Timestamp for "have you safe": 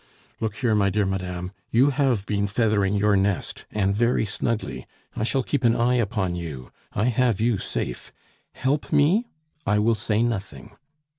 7.05-8.11